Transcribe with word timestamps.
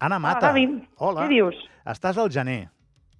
Anna 0.00 0.18
Mata. 0.18 0.48
Gavi, 0.50 0.66
Hola. 0.98 1.24
què 1.26 1.28
dius? 1.34 1.56
Estàs 1.88 2.18
al 2.18 2.30
gener. 2.32 2.68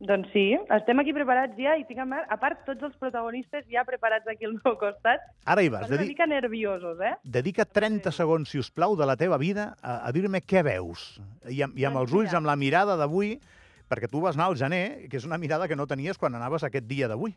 Doncs 0.00 0.30
sí, 0.32 0.54
estem 0.72 0.96
aquí 1.02 1.12
preparats 1.12 1.58
ja 1.60 1.74
i 1.76 1.82
tinc 1.84 1.98
a 2.00 2.06
mar- 2.08 2.24
a 2.32 2.36
part 2.40 2.62
tots 2.64 2.86
els 2.86 2.94
protagonistes 2.96 3.66
ja 3.68 3.82
preparats 3.84 4.26
aquí 4.32 4.46
al 4.48 4.54
meu 4.64 4.78
costat. 4.80 5.20
Ara 5.44 5.60
hi 5.60 5.68
vas. 5.68 5.84
Van 5.90 5.98
una 5.98 6.06
mica 6.08 6.24
nerviosos, 6.26 6.96
eh? 7.04 7.12
dedica 7.22 7.66
30 7.68 8.08
segons, 8.16 8.48
si 8.48 8.58
us 8.58 8.70
plau, 8.72 8.96
de 8.96 9.04
la 9.04 9.16
teva 9.20 9.36
vida 9.36 9.74
a, 9.82 9.98
a 10.08 10.12
dir-me 10.16 10.40
què 10.40 10.62
veus. 10.64 11.20
I 11.52 11.60
amb, 11.66 11.76
i 11.76 11.84
amb 11.84 12.00
Doncs 12.00 12.08
els 12.08 12.16
ulls, 12.16 12.34
amb 12.38 12.48
la 12.48 12.56
mirada 12.56 12.96
d'avui, 12.96 13.34
perquè 13.92 14.08
tu 14.08 14.22
vas 14.24 14.38
anar 14.40 14.46
al 14.48 14.56
gener, 14.56 15.06
que 15.10 15.18
és 15.20 15.26
una 15.28 15.36
mirada 15.36 15.68
que 15.68 15.76
no 15.76 15.86
tenies 15.86 16.16
quan 16.16 16.34
anaves 16.34 16.64
aquest 16.64 16.88
dia 16.88 17.06
d'avui. 17.10 17.36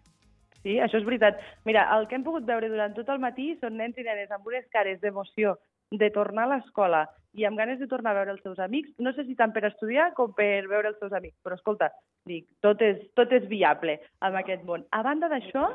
Sí, 0.63 0.77
això 0.79 0.95
és 0.95 1.03
veritat. 1.03 1.41
Mira, 1.67 1.83
el 1.97 2.07
que 2.07 2.15
hem 2.15 2.23
pogut 2.23 2.45
veure 2.47 2.69
durant 2.71 2.93
tot 2.95 3.09
el 3.11 3.19
matí 3.19 3.57
són 3.59 3.75
nens 3.75 3.97
i 3.99 4.07
nenes 4.07 4.31
amb 4.31 4.47
unes 4.47 4.63
cares 4.71 5.01
d'emoció 5.03 5.57
de 5.93 6.09
tornar 6.13 6.47
a 6.47 6.55
l'escola 6.55 7.05
i 7.37 7.45
amb 7.45 7.57
ganes 7.57 7.79
de 7.79 7.87
tornar 7.89 8.13
a 8.13 8.19
veure 8.19 8.33
els 8.35 8.43
seus 8.45 8.59
amics, 8.61 8.91
no 8.99 9.13
sé 9.13 9.25
si 9.25 9.37
tant 9.37 9.53
per 9.53 9.63
estudiar 9.69 10.11
com 10.17 10.33
per 10.37 10.67
veure 10.69 10.91
els 10.91 10.99
seus 11.01 11.13
amics, 11.13 11.37
però 11.45 11.57
escolta, 11.57 11.89
dic, 12.29 12.45
tot 12.65 12.81
és, 12.85 12.99
tot 13.17 13.33
és 13.33 13.47
viable 13.49 13.97
en 14.21 14.37
aquest 14.37 14.65
món. 14.67 14.85
A 14.93 15.01
banda 15.05 15.29
d'això, 15.31 15.65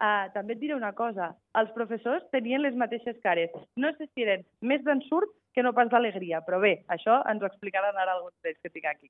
eh, 0.00 0.26
també 0.34 0.56
et 0.56 0.60
diré 0.60 0.76
una 0.76 0.92
cosa, 0.98 1.32
els 1.60 1.72
professors 1.76 2.26
tenien 2.32 2.64
les 2.64 2.76
mateixes 2.76 3.16
cares. 3.24 3.52
No 3.76 3.92
sé 3.96 4.10
si 4.12 4.26
eren 4.26 4.44
més 4.60 4.84
d'ensurt 4.84 5.32
que 5.56 5.64
no 5.64 5.72
pas 5.72 5.88
d'alegria, 5.88 6.42
però 6.44 6.60
bé, 6.60 6.82
això 6.92 7.22
ens 7.30 7.42
ho 7.42 7.48
explicaran 7.48 7.96
ara 7.96 8.18
alguns 8.18 8.36
d'ells 8.44 8.60
que 8.60 8.72
tinc 8.72 8.90
aquí. 8.90 9.08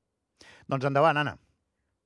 Doncs 0.71 0.87
endavant, 0.87 1.19
Anna. 1.19 1.35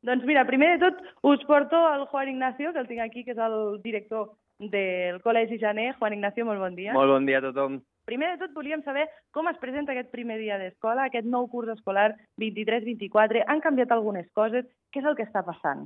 Doncs 0.09 0.25
mira, 0.25 0.47
primer 0.49 0.79
de 0.79 0.87
tot 0.87 1.01
us 1.29 1.43
porto 1.45 1.77
el 1.93 2.07
Juan 2.09 2.31
Ignacio, 2.33 2.73
que 2.73 2.81
el 2.81 2.89
tinc 2.89 3.05
aquí, 3.05 3.25
que 3.25 3.35
és 3.37 3.43
el 3.45 3.83
director 3.85 4.31
del 4.59 5.21
Col·legi 5.21 5.61
Janer. 5.61 5.93
Juan 5.99 6.17
Ignacio, 6.17 6.47
molt 6.49 6.61
bon 6.61 6.77
dia. 6.79 6.95
Molt 6.97 7.13
bon 7.13 7.29
dia 7.29 7.41
a 7.41 7.45
tothom. 7.45 7.83
Primer 8.11 8.33
de 8.33 8.41
tot 8.43 8.57
volíem 8.59 8.81
saber 8.83 9.05
com 9.31 9.47
es 9.47 9.59
presenta 9.63 9.93
aquest 9.95 10.09
primer 10.11 10.41
dia 10.41 10.57
d'escola, 10.59 11.05
aquest 11.07 11.29
nou 11.31 11.45
curs 11.53 11.71
escolar 11.71 12.09
23-24. 12.43 13.45
Han 13.47 13.63
canviat 13.63 13.93
algunes 13.95 14.27
coses. 14.35 14.67
Què 14.91 14.99
és 14.99 15.07
el 15.07 15.15
que 15.15 15.29
està 15.29 15.45
passant? 15.47 15.85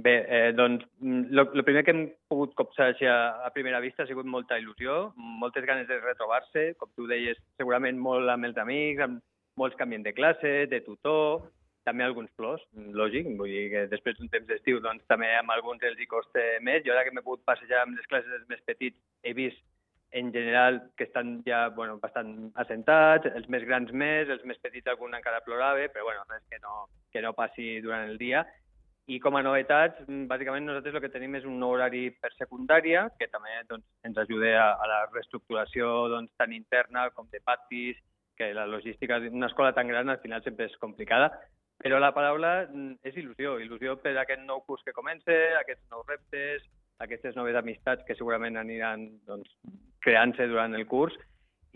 Bé, 0.00 0.14
eh, 0.24 0.54
doncs, 0.56 0.86
el 1.04 1.64
primer 1.66 1.82
que 1.84 1.92
hem 1.92 2.06
pogut 2.32 2.54
copsar 2.56 2.86
així 2.94 3.04
a, 3.04 3.44
a 3.44 3.52
primera 3.52 3.82
vista 3.84 4.06
ha 4.06 4.08
sigut 4.08 4.24
molta 4.24 4.56
il·lusió, 4.56 5.10
moltes 5.42 5.66
ganes 5.68 5.84
de 5.90 6.00
retrobar-se, 6.00 6.70
com 6.80 6.88
tu 6.96 7.04
deies, 7.10 7.36
segurament 7.60 8.00
molt 8.00 8.32
amb 8.32 8.48
els 8.48 8.60
amics, 8.64 9.04
amb 9.04 9.20
molts 9.60 9.76
canvis 9.76 10.06
de 10.06 10.16
classe, 10.16 10.54
de 10.72 10.80
tutor, 10.86 11.42
també 11.84 12.06
alguns 12.06 12.32
plors, 12.40 12.64
lògic, 12.96 13.28
vull 13.36 13.52
dir 13.52 13.66
que 13.74 13.84
després 13.92 14.16
d'un 14.16 14.32
temps 14.32 14.48
d'estiu 14.48 14.80
doncs, 14.80 15.04
també 15.12 15.28
amb 15.36 15.52
alguns 15.52 15.84
els 15.84 16.00
hi 16.00 16.08
costa 16.08 16.46
més. 16.64 16.80
Jo 16.86 16.96
ara 16.96 17.04
que 17.04 17.12
m'he 17.12 17.26
pogut 17.26 17.44
passejar 17.44 17.84
amb 17.84 18.00
les 18.00 18.08
classes 18.08 18.48
més 18.48 18.64
petits 18.64 18.96
he 19.28 19.36
vist 19.36 19.60
en 20.12 20.32
general 20.32 20.90
que 20.96 21.04
estan 21.04 21.42
ja 21.46 21.68
bueno, 21.68 21.98
bastant 22.02 22.50
assentats, 22.58 23.30
els 23.34 23.48
més 23.48 23.64
grans 23.66 23.92
més, 23.92 24.28
els 24.28 24.42
més 24.44 24.58
petits 24.62 24.90
algun 24.90 25.14
encara 25.14 25.42
plorava, 25.46 25.86
però 25.92 26.08
bueno, 26.08 26.24
res 26.30 26.42
que 26.50 26.58
no, 26.62 26.88
que 27.12 27.22
no 27.22 27.34
passi 27.34 27.78
durant 27.80 28.08
el 28.08 28.18
dia. 28.18 28.44
I 29.10 29.18
com 29.18 29.34
a 29.36 29.42
novetats, 29.42 30.02
bàsicament 30.30 30.66
nosaltres 30.66 30.94
el 30.94 31.02
que 31.02 31.12
tenim 31.14 31.34
és 31.38 31.46
un 31.48 31.58
nou 31.58 31.74
horari 31.74 32.10
per 32.22 32.30
secundària, 32.36 33.08
que 33.18 33.30
també 33.30 33.56
doncs, 33.68 33.86
ens 34.06 34.18
ajuda 34.22 34.52
a, 34.60 34.68
a 34.78 34.90
la 34.90 35.00
reestructuració 35.10 36.08
doncs, 36.12 36.30
tant 36.38 36.52
interna 36.54 37.08
com 37.14 37.30
de 37.32 37.40
patis, 37.42 37.98
que 38.38 38.52
la 38.54 38.66
logística 38.66 39.18
d'una 39.20 39.50
escola 39.50 39.74
tan 39.76 39.88
gran 39.90 40.08
al 40.08 40.20
final 40.22 40.42
sempre 40.42 40.66
és 40.70 40.76
complicada, 40.80 41.30
però 41.80 41.98
la 41.98 42.12
paraula 42.16 42.66
mm, 42.68 43.00
és 43.08 43.16
il·lusió, 43.16 43.58
il·lusió 43.60 43.96
per 44.00 44.14
aquest 44.20 44.42
nou 44.46 44.62
curs 44.66 44.84
que 44.86 44.96
comença, 44.96 45.36
aquests 45.60 45.86
nous 45.92 46.06
reptes, 46.08 46.66
aquestes 47.00 47.36
noves 47.36 47.56
amistats 47.56 48.04
que 48.06 48.16
segurament 48.18 48.60
aniran 48.60 49.06
doncs, 49.28 49.50
creant-se 50.04 50.46
durant 50.50 50.74
el 50.76 50.86
curs, 50.90 51.16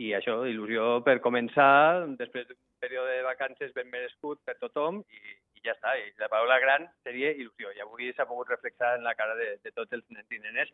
i 0.01 0.11
això, 0.17 0.41
il·lusió 0.51 1.01
per 1.07 1.21
començar, 1.23 2.07
després 2.19 2.49
d'un 2.49 2.59
període 2.83 3.19
de 3.19 3.27
vacances 3.27 3.73
ben 3.77 3.91
merescut 3.93 4.41
per 4.45 4.57
tothom, 4.59 5.03
i, 5.07 5.37
i 5.55 5.67
ja 5.67 5.75
està. 5.77 5.95
I 6.01 6.11
la 6.21 6.31
paraula 6.33 6.59
gran 6.63 6.89
seria 7.07 7.31
il·lusió, 7.33 7.71
i 7.75 7.83
avui 7.85 8.11
s'ha 8.13 8.27
pogut 8.29 8.51
reflexar 8.51 8.97
en 8.99 9.07
la 9.07 9.15
cara 9.19 9.37
de, 9.39 9.55
de 9.63 9.75
tots 9.77 9.95
els 9.95 10.05
nens 10.11 10.35
i 10.35 10.41
nenes. 10.43 10.73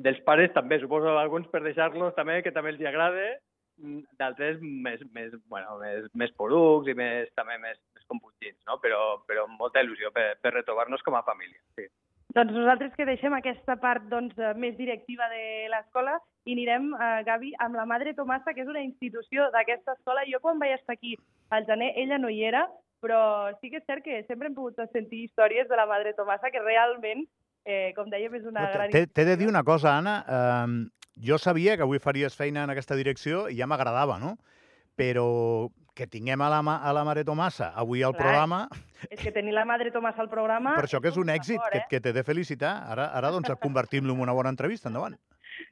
Dels 0.00 0.20
pares 0.26 0.52
també, 0.56 0.80
suposo 0.80 1.16
alguns 1.18 1.48
per 1.52 1.62
deixar-los 1.64 2.14
també, 2.16 2.40
que 2.44 2.52
també 2.52 2.74
els 2.74 2.84
agrada, 2.88 3.30
d'altres 4.20 4.60
més, 4.60 5.00
més, 5.14 5.32
bueno, 5.48 5.78
més, 5.80 6.06
més 6.14 6.32
porucs 6.36 6.88
i 6.90 6.94
més, 6.96 7.30
també 7.38 7.56
més, 7.62 7.78
més 7.96 8.04
computins, 8.12 8.58
no? 8.68 8.76
però, 8.82 9.00
però 9.28 9.46
molta 9.48 9.82
il·lusió 9.84 10.12
per, 10.12 10.34
per 10.42 10.52
retrobar-nos 10.54 11.04
com 11.06 11.16
a 11.16 11.24
família. 11.24 11.60
Sí. 11.78 11.86
Doncs 12.34 12.52
nosaltres 12.54 12.92
que 12.94 13.06
deixem 13.08 13.34
aquesta 13.34 13.74
part 13.82 14.04
doncs, 14.10 14.36
més 14.60 14.76
directiva 14.78 15.26
de 15.32 15.66
l'escola 15.72 16.14
i 16.46 16.54
anirem, 16.54 16.92
eh, 16.94 17.08
Gavi, 17.26 17.50
amb 17.58 17.74
la 17.74 17.86
Madre 17.90 18.14
Tomasa, 18.14 18.54
que 18.54 18.62
és 18.62 18.70
una 18.70 18.84
institució 18.84 19.48
d'aquesta 19.50 19.96
escola. 19.98 20.22
Jo 20.30 20.38
quan 20.40 20.60
vaig 20.62 20.76
estar 20.76 20.94
aquí 20.94 21.16
al 21.50 21.66
gener, 21.66 21.92
ella 21.96 22.18
no 22.18 22.30
hi 22.30 22.44
era, 22.46 22.68
però 23.02 23.50
sí 23.58 23.70
que 23.70 23.80
és 23.80 23.86
cert 23.88 24.04
que 24.04 24.22
sempre 24.28 24.48
hem 24.48 24.54
pogut 24.54 24.78
sentir 24.92 25.24
històries 25.24 25.68
de 25.68 25.76
la 25.76 25.88
Madre 25.90 26.14
Tomasa 26.14 26.52
que 26.54 26.62
realment, 26.62 27.26
eh, 27.64 27.92
com 27.96 28.08
dèiem, 28.12 28.34
és 28.38 28.46
una 28.46 28.70
gran 28.70 28.94
t'he 28.94 29.24
de 29.24 29.36
dir 29.36 29.48
una 29.48 29.64
cosa, 29.64 29.96
Anna. 29.98 30.16
Eh, 30.28 30.88
jo 31.26 31.38
sabia 31.38 31.76
que 31.76 31.82
avui 31.82 31.98
faries 31.98 32.36
feina 32.36 32.64
en 32.64 32.70
aquesta 32.70 32.96
direcció 32.96 33.48
i 33.48 33.58
ja 33.58 33.66
m'agradava, 33.66 34.18
no? 34.18 34.36
Però 34.96 35.68
que 35.94 36.06
tinguem 36.06 36.40
a 36.40 36.48
la, 36.52 36.60
ma- 36.62 36.78
a 36.82 36.92
la 36.92 37.02
Mare 37.04 37.24
Tomasa 37.24 37.72
avui 37.74 38.02
al 38.02 38.12
Clar. 38.14 38.22
programa, 38.26 38.68
És 39.10 39.20
que 39.20 39.32
tenir 39.32 39.52
la 39.56 39.64
Madre 39.64 39.90
Tomasa 39.90 40.20
al 40.20 40.28
programa... 40.28 40.74
per 40.76 40.84
això 40.84 41.00
que 41.00 41.08
és 41.08 41.16
un 41.16 41.28
èxit, 41.32 41.56
favor, 41.56 41.72
que, 41.72 41.78
eh? 41.78 41.86
que 41.90 42.00
t'he 42.00 42.12
de 42.12 42.22
felicitar. 42.24 42.72
Ara, 42.92 43.08
ara 43.16 43.30
doncs, 43.32 43.50
convertim-lo 43.60 44.12
en 44.14 44.20
una 44.20 44.32
bona 44.36 44.50
entrevista. 44.52 44.88
Endavant. 44.88 45.16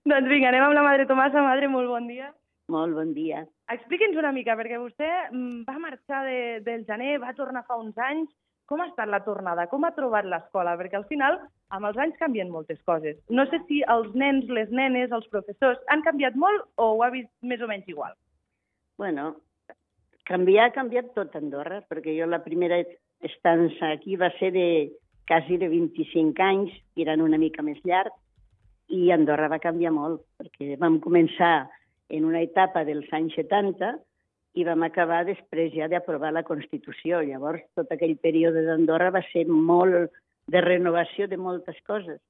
Doncs 0.05 0.29
vinga, 0.29 0.49
anem 0.49 0.65
amb 0.67 0.75
la 0.79 0.83
Madre 0.87 1.07
Tomasa. 1.07 1.43
Madre, 1.45 1.69
molt 1.69 1.89
bon 1.89 2.07
dia. 2.09 2.33
Molt 2.69 2.93
bon 2.97 3.15
dia. 3.17 3.47
Expliqui'ns 3.73 4.17
una 4.21 4.33
mica, 4.33 4.57
perquè 4.57 4.77
vostè 4.81 5.07
mm, 5.31 5.63
va 5.69 5.79
marxar 5.81 6.25
de, 6.27 6.39
del 6.67 6.85
gener, 6.89 7.19
va 7.23 7.33
tornar 7.37 7.65
fa 7.69 7.77
uns 7.81 7.97
anys. 7.97 8.29
Com 8.69 8.83
ha 8.85 8.89
estat 8.91 9.09
la 9.09 9.23
tornada? 9.25 9.65
Com 9.71 9.85
ha 9.89 9.95
trobat 9.97 10.27
l'escola? 10.29 10.75
Perquè 10.77 10.99
al 10.99 11.07
final, 11.09 11.39
amb 11.73 11.89
els 11.89 11.97
anys 11.97 12.19
canvien 12.21 12.51
moltes 12.53 12.81
coses. 12.85 13.17
No 13.33 13.47
sé 13.49 13.63
si 13.69 13.79
els 13.89 14.11
nens, 14.15 14.45
les 14.53 14.69
nenes, 14.69 15.09
els 15.17 15.29
professors 15.33 15.81
han 15.89 16.03
canviat 16.05 16.37
molt 16.37 16.67
o 16.77 16.91
ho 16.99 17.03
ha 17.05 17.09
vist 17.15 17.31
més 17.41 17.63
o 17.65 17.69
menys 17.71 17.89
igual. 17.89 18.13
Bueno, 19.01 19.31
canviar 20.29 20.69
ha 20.69 20.77
canviat 20.77 21.13
tot 21.17 21.35
Andorra, 21.39 21.81
perquè 21.89 22.15
jo 22.19 22.29
la 22.29 22.43
primera 22.45 22.79
estança 23.25 23.95
aquí 23.95 24.17
va 24.21 24.31
ser 24.39 24.53
de 24.53 24.69
quasi 25.29 25.59
de 25.61 25.69
25 25.69 26.43
anys, 26.45 26.73
tirant 26.97 27.21
una 27.25 27.41
mica 27.41 27.65
més 27.65 27.81
llarg, 27.85 28.13
i 28.89 29.11
Andorra 29.13 29.51
va 29.53 29.61
canviar 29.61 29.93
molt, 29.93 30.23
perquè 30.41 30.77
vam 30.81 31.01
començar 31.05 31.69
en 32.09 32.25
una 32.25 32.41
etapa 32.45 32.85
dels 32.89 33.09
anys 33.13 33.37
70 33.37 33.91
i 34.57 34.65
vam 34.65 34.83
acabar 34.87 35.25
després 35.29 35.75
ja 35.75 35.89
d'aprovar 35.93 36.33
la 36.33 36.45
Constitució. 36.47 37.21
Llavors, 37.23 37.65
tot 37.77 37.93
aquell 37.93 38.17
període 38.17 38.65
d'Andorra 38.65 39.13
va 39.15 39.23
ser 39.29 39.45
molt 39.49 40.15
de 40.49 40.63
renovació 40.65 41.29
de 41.29 41.37
moltes 41.37 41.77
coses. 41.87 42.21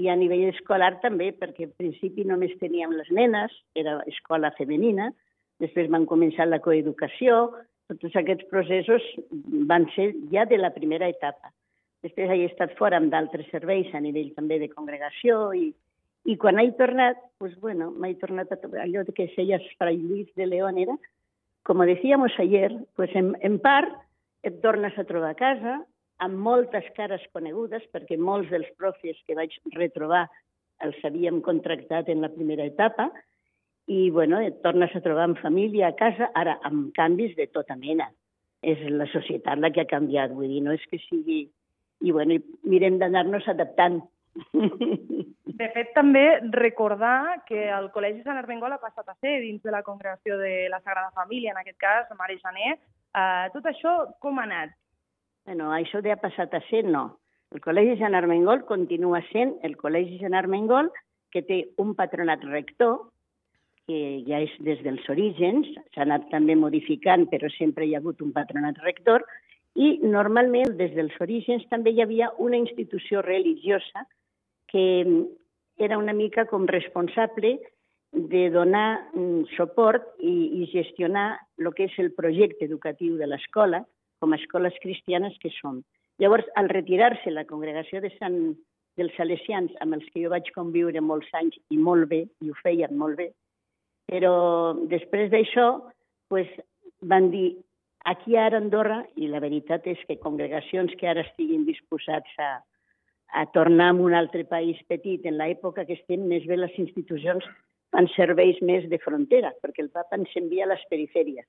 I 0.00 0.08
a 0.08 0.16
nivell 0.16 0.48
escolar 0.48 0.94
també, 1.02 1.30
perquè 1.36 1.68
al 1.68 1.76
principi 1.76 2.24
només 2.24 2.56
teníem 2.60 2.94
les 2.96 3.10
nenes, 3.12 3.52
era 3.76 3.98
escola 4.08 4.54
femenina, 4.56 5.10
després 5.60 5.90
van 5.92 6.06
començar 6.08 6.48
la 6.48 6.60
coeducació, 6.64 7.50
tots 7.90 8.16
aquests 8.16 8.46
processos 8.50 9.04
van 9.70 9.86
ser 9.94 10.12
ja 10.32 10.46
de 10.46 10.58
la 10.58 10.70
primera 10.74 11.08
etapa. 11.10 11.50
Després 12.04 12.30
he 12.32 12.44
estat 12.46 12.76
fora 12.78 13.00
amb 13.00 13.10
d'altres 13.12 13.48
serveis 13.52 13.90
a 13.94 14.00
nivell 14.00 14.32
també 14.36 14.58
de 14.62 14.70
congregació 14.72 15.50
i, 15.56 15.70
i 16.24 16.36
quan 16.40 16.60
he 16.60 16.70
tornat, 16.78 17.18
pues 17.38 17.56
bueno, 17.60 17.90
m'he 17.90 18.14
tornat 18.20 18.52
a 18.52 18.60
trobar 18.60 18.86
allò 18.86 19.04
que 19.10 19.26
es 19.26 19.36
deia 19.36 19.60
Fray 19.76 19.98
Luis 19.98 20.28
de 20.36 20.46
León 20.46 20.78
era, 20.78 20.96
como 21.62 21.84
decíamos 21.84 22.32
ayer, 22.38 22.72
pues 22.96 23.10
en, 23.14 23.36
en 23.40 23.58
part 23.58 23.92
et 24.42 24.62
tornes 24.62 24.96
a 24.96 25.04
trobar 25.04 25.34
a 25.34 25.40
casa 25.40 25.80
amb 26.24 26.36
moltes 26.36 26.84
cares 26.96 27.22
conegudes, 27.32 27.84
perquè 27.92 28.16
molts 28.16 28.50
dels 28.52 28.68
profes 28.80 29.18
que 29.26 29.36
vaig 29.36 29.52
retrobar 29.76 30.26
els 30.84 30.96
havíem 31.04 31.40
contractat 31.44 32.08
en 32.08 32.22
la 32.24 32.30
primera 32.32 32.64
etapa, 32.68 33.10
i 33.90 34.10
bueno, 34.14 34.38
et 34.38 34.60
tornes 34.62 34.92
a 34.94 35.02
trobar 35.02 35.24
amb 35.26 35.40
família 35.42 35.88
a 35.90 35.96
casa, 35.98 36.28
ara 36.38 36.60
amb 36.68 36.92
canvis 36.94 37.34
de 37.34 37.48
tota 37.50 37.74
mena. 37.74 38.06
És 38.62 38.78
la 38.92 39.08
societat 39.10 39.58
la 39.58 39.72
que 39.74 39.82
ha 39.82 39.90
canviat, 39.90 40.30
vull 40.36 40.52
dir, 40.52 40.62
no 40.62 40.76
és 40.76 40.84
que 40.90 41.00
sigui... 41.08 41.42
I 42.00 42.12
bueno, 42.16 42.38
mirem 42.64 42.96
d'anar-nos 43.00 43.48
adaptant. 43.50 43.98
De 45.60 45.66
fet, 45.74 45.90
també 45.92 46.22
recordar 46.54 47.42
que 47.48 47.66
el 47.68 47.90
Col·legi 47.92 48.22
Sant 48.24 48.38
Armengol 48.40 48.72
ha 48.72 48.80
passat 48.80 49.10
a 49.10 49.16
ser 49.18 49.34
dins 49.42 49.60
de 49.66 49.74
la 49.74 49.82
congregació 49.84 50.38
de 50.40 50.70
la 50.72 50.78
Sagrada 50.80 51.10
Família, 51.12 51.52
en 51.52 51.60
aquest 51.60 51.76
cas, 51.82 52.08
Mare 52.16 52.38
Janer. 52.40 52.78
Uh, 53.10 53.50
tot 53.52 53.66
això 53.68 53.92
com 54.22 54.38
ha 54.38 54.46
anat? 54.46 54.72
Bueno, 55.44 55.74
això 55.76 56.00
de 56.00 56.14
ha 56.14 56.20
passat 56.22 56.54
a 56.56 56.62
ser, 56.70 56.86
no. 56.86 57.18
El 57.52 57.60
Col·legi 57.60 57.98
Sant 58.00 58.14
Armengol 58.16 58.62
continua 58.70 59.20
sent 59.34 59.58
el 59.66 59.74
Col·legi 59.76 60.22
Sant 60.22 60.38
Armengol, 60.38 60.88
que 61.34 61.42
té 61.44 61.64
un 61.82 61.92
patronat 61.98 62.46
rector, 62.48 63.10
que 63.90 64.22
ja 64.28 64.38
és 64.44 64.52
des 64.62 64.78
dels 64.86 65.06
orígens, 65.10 65.66
s'ha 65.90 66.04
anat 66.04 66.28
també 66.30 66.54
modificant, 66.54 67.26
però 67.32 67.50
sempre 67.56 67.86
hi 67.86 67.96
ha 67.96 67.98
hagut 67.98 68.22
un 68.22 68.30
patronat 68.36 68.78
rector, 68.84 69.24
i 69.74 69.98
normalment 70.02 70.76
des 70.78 70.94
dels 70.94 71.16
orígens 71.24 71.66
també 71.70 71.90
hi 71.94 72.02
havia 72.04 72.30
una 72.38 72.58
institució 72.58 73.22
religiosa 73.26 74.06
que 74.70 74.84
era 75.78 75.98
una 75.98 76.14
mica 76.14 76.46
com 76.46 76.68
responsable 76.70 77.58
de 78.12 78.50
donar 78.50 79.10
mm, 79.14 79.50
suport 79.56 80.06
i, 80.18 80.62
i 80.62 80.70
gestionar 80.70 81.40
el 81.58 81.70
que 81.74 81.86
és 81.90 81.98
el 82.02 82.12
projecte 82.14 82.66
educatiu 82.66 83.16
de 83.18 83.26
l'escola, 83.26 83.82
com 84.20 84.34
a 84.34 84.38
escoles 84.38 84.76
cristianes 84.82 85.38
que 85.42 85.50
som. 85.58 85.80
Llavors, 86.20 86.46
al 86.60 86.68
retirar-se 86.68 87.30
la 87.32 87.46
congregació 87.48 88.02
de 88.04 88.10
Sant, 88.18 88.40
dels 88.98 89.14
Salesians, 89.16 89.74
amb 89.80 89.96
els 89.96 90.06
que 90.12 90.22
jo 90.22 90.30
vaig 90.30 90.50
conviure 90.54 91.00
molts 91.00 91.30
anys 91.38 91.56
i 91.70 91.78
molt 91.78 92.10
bé, 92.10 92.26
i 92.42 92.50
ho 92.50 92.58
feien 92.62 92.98
molt 92.98 93.16
bé, 93.22 93.30
però 94.10 94.34
després 94.90 95.30
d'això 95.30 95.66
pues, 96.30 96.48
van 97.00 97.30
dir 97.30 97.60
aquí 98.10 98.36
ara 98.36 98.58
a 98.58 98.64
Andorra, 98.64 99.00
i 99.16 99.28
la 99.30 99.40
veritat 99.42 99.86
és 99.86 100.00
que 100.08 100.18
congregacions 100.18 100.92
que 100.98 101.08
ara 101.08 101.22
estiguin 101.26 101.66
disposats 101.68 102.38
a, 102.42 102.52
a 103.38 103.46
tornar 103.54 103.90
a 103.92 103.98
un 104.06 104.16
altre 104.16 104.44
país 104.48 104.80
petit, 104.88 105.26
en 105.26 105.38
l'època 105.38 105.86
que 105.86 105.98
estem, 105.98 106.26
més 106.26 106.46
bé 106.48 106.58
les 106.58 106.74
institucions 106.82 107.46
fan 107.90 108.06
serveis 108.14 108.58
més 108.62 108.86
de 108.90 108.98
frontera, 109.02 109.50
perquè 109.62 109.82
el 109.84 109.90
papa 109.94 110.18
ens 110.18 110.34
envia 110.38 110.66
a 110.66 110.72
les 110.72 110.82
perifèries. 110.90 111.46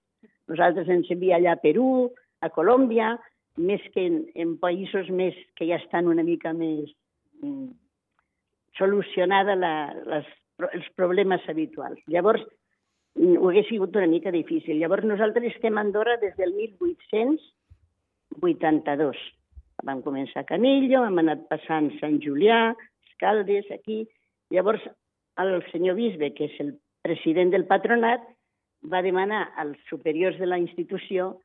Nosaltres 0.50 0.90
ens 0.90 1.10
envia 1.14 1.38
allà 1.38 1.56
a 1.56 1.62
Perú, 1.62 2.10
a 2.42 2.50
Colòmbia, 2.50 3.14
més 3.62 3.84
que 3.94 4.06
en, 4.10 4.24
en 4.36 4.56
països 4.62 5.10
més 5.14 5.38
que 5.58 5.68
ja 5.70 5.78
estan 5.82 6.10
una 6.10 6.26
mica 6.26 6.54
més 6.58 6.90
mm, 7.44 7.70
solucionada 8.80 9.58
la, 9.60 9.74
les, 10.08 10.30
els 10.74 10.90
problemes 10.96 11.42
habituals. 11.50 12.00
Llavors, 12.08 12.42
mm, 13.16 13.38
ho 13.38 13.50
hagués 13.50 13.68
sigut 13.70 13.96
una 13.96 14.08
mica 14.08 14.32
difícil. 14.32 14.80
Llavors, 14.80 15.06
nosaltres 15.06 15.56
estem 15.56 15.78
a 15.78 15.82
Andorra 15.82 16.18
des 16.18 16.36
del 16.38 16.54
1882. 16.54 19.18
Vam 19.84 20.02
començar 20.06 20.42
a 20.42 20.46
Canillo, 20.46 21.06
hem 21.06 21.18
anat 21.20 21.48
passant 21.50 22.00
Sant 22.00 22.20
Julià, 22.22 22.76
Escaldes, 23.10 23.72
aquí. 23.72 24.08
Llavors, 24.50 24.82
el 25.38 25.64
senyor 25.72 25.96
bisbe, 25.96 26.34
que 26.34 26.46
és 26.46 26.60
el 26.60 26.80
president 27.02 27.52
del 27.52 27.66
patronat, 27.66 28.22
va 28.84 29.02
demanar 29.02 29.54
als 29.58 29.78
superiors 29.90 30.38
de 30.40 30.46
la 30.46 30.60
institució 30.60 31.40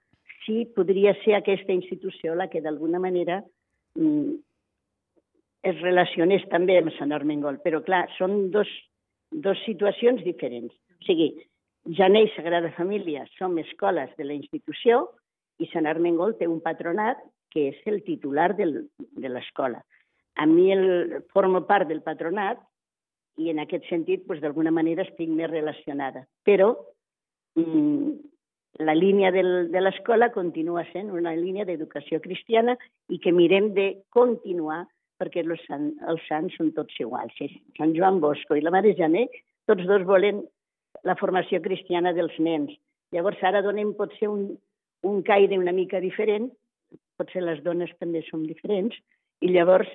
si 0.44 0.64
podria 0.76 1.14
ser 1.24 1.34
aquesta 1.36 1.72
institució 1.72 2.34
la 2.34 2.48
que 2.48 2.60
d'alguna 2.62 2.98
manera 3.02 3.42
mm, 3.94 4.34
es 5.66 5.80
relacionés 5.82 6.44
també 6.52 6.78
amb 6.78 6.94
Sant 6.96 7.12
Armengol. 7.12 7.58
Però, 7.64 7.82
clar, 7.86 8.06
són 8.16 8.50
dos, 8.54 8.70
dos 9.30 9.58
situacions 9.64 10.22
diferents. 10.24 10.72
O 11.00 11.04
sigui, 11.06 11.30
Janell 11.98 12.30
Sagrada 12.34 12.72
Família 12.76 13.26
som 13.38 13.58
escoles 13.58 14.10
de 14.18 14.24
la 14.26 14.34
institució 14.34 15.06
i 15.62 15.68
Sant 15.72 15.86
Armengol 15.86 16.36
té 16.38 16.48
un 16.50 16.60
patronat 16.60 17.20
que 17.54 17.68
és 17.70 17.82
el 17.86 18.02
titular 18.04 18.54
del, 18.56 18.88
de 18.98 19.28
l'escola. 19.30 19.80
A 20.36 20.46
mi 20.46 20.70
el, 20.72 21.22
formo 21.32 21.62
part 21.66 21.88
del 21.88 22.02
patronat 22.04 22.60
i 23.40 23.50
en 23.52 23.60
aquest 23.62 23.86
sentit, 23.88 24.24
doncs, 24.26 24.42
d'alguna 24.42 24.72
manera, 24.72 25.04
estic 25.06 25.30
més 25.30 25.50
relacionada. 25.50 26.26
Però 26.44 26.74
mm, 27.56 28.10
la 28.84 28.94
línia 28.94 29.30
del, 29.32 29.70
de 29.72 29.80
l'escola 29.80 30.30
continua 30.34 30.84
sent 30.92 31.10
una 31.14 31.32
línia 31.36 31.64
d'educació 31.64 32.20
cristiana 32.20 32.76
i 33.08 33.20
que 33.22 33.32
mirem 33.32 33.72
de 33.76 33.88
continuar 34.12 34.84
perquè 35.20 35.42
els, 35.44 35.62
sant, 35.68 35.90
els 36.10 36.22
sants 36.28 36.56
són 36.58 36.72
tots 36.76 36.96
iguals. 37.00 37.32
Sí, 37.38 37.48
Sant 37.78 37.94
Joan 37.96 38.20
Bosco 38.20 38.56
i 38.56 38.64
la 38.64 38.72
Mare 38.74 38.94
Jané, 38.98 39.26
tots 39.68 39.86
dos 39.88 40.04
volen 40.08 40.44
la 41.04 41.16
formació 41.20 41.60
cristiana 41.64 42.12
dels 42.16 42.36
nens. 42.42 42.72
Llavors 43.14 43.42
ara 43.46 43.62
donem 43.64 43.94
potser 43.96 44.28
un, 44.32 44.48
un 45.06 45.22
caire 45.26 45.58
una 45.60 45.74
mica 45.76 46.00
diferent, 46.02 46.50
potser 47.16 47.42
les 47.44 47.62
dones 47.64 47.92
també 48.00 48.22
som 48.28 48.44
diferents, 48.46 48.96
i 49.40 49.52
llavors 49.52 49.88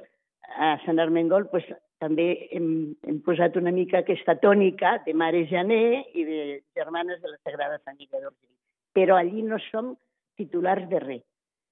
a 0.57 0.75
Sant 0.85 0.99
Armengol 0.99 1.47
pues, 1.51 1.67
també 2.01 2.47
hem, 2.51 2.95
hem 3.07 3.19
posat 3.25 3.57
una 3.61 3.73
mica 3.75 4.01
aquesta 4.01 4.35
tònica 4.41 4.97
de 5.05 5.13
Mare 5.13 5.45
Jané 5.51 5.83
i 6.17 6.25
de 6.27 6.41
Germanes 6.77 7.21
de 7.21 7.33
la 7.33 7.39
Sagrada 7.43 7.79
Família 7.85 8.19
d'Urgell 8.19 8.51
però 8.93 9.17
allí 9.17 9.41
no 9.41 9.59
som 9.71 9.95
titulars 10.37 10.87
de 10.89 10.99
res. 10.99 11.23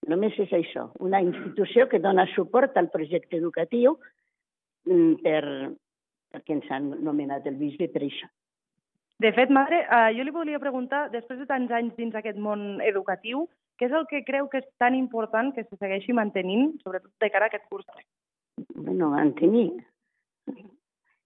Només 0.09 0.37
és 0.41 0.51
això, 0.55 0.89
una 1.05 1.21
institució 1.21 1.87
que 1.89 2.01
dona 2.01 2.25
suport 2.33 2.77
al 2.77 2.89
projecte 2.93 3.37
educatiu 3.37 3.95
mm, 4.87 5.19
per, 5.23 5.43
perquè 6.33 6.55
ens 6.57 6.69
han 6.73 6.91
nomenat 7.05 7.47
el 7.49 7.59
bisbe 7.59 7.89
per 7.93 8.03
això. 8.07 8.29
De 9.19 9.33
fet, 9.35 9.51
madre, 9.51 9.81
eh, 9.83 10.11
jo 10.15 10.23
li 10.23 10.31
volia 10.31 10.61
preguntar, 10.63 11.09
després 11.11 11.41
de 11.41 11.47
tants 11.49 11.71
anys 11.75 11.97
dins 11.97 12.15
aquest 12.15 12.39
món 12.39 12.79
educatiu, 12.85 13.43
què 13.79 13.89
és 13.89 13.95
el 13.95 14.05
que 14.07 14.23
creu 14.27 14.47
que 14.51 14.61
és 14.63 14.69
tan 14.79 14.95
important 14.95 15.51
que 15.55 15.65
se 15.65 15.75
segueixi 15.79 16.15
mantenint, 16.15 16.73
sobretot 16.83 17.11
de 17.19 17.29
cara 17.31 17.47
a 17.47 17.51
aquest 17.51 17.67
curs? 17.71 17.87
Bueno, 18.75 19.11
mantenir 19.11 19.69